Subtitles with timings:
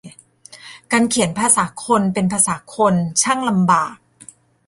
[0.91, 3.95] การเขียนภาษาคนเป็นภาษาคนช่างลำบาก